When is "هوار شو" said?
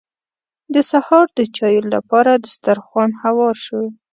3.23-3.81